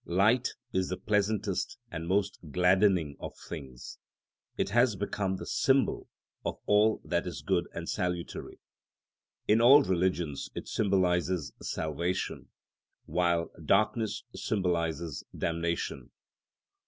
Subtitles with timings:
[0.07, 3.99] Light is the pleasantest and most gladdening of things;
[4.57, 6.09] it has become the symbol
[6.43, 8.59] of all that is good and salutary.
[9.47, 12.47] In all religions it symbolises salvation,
[13.05, 16.09] while darkness symbolises damnation.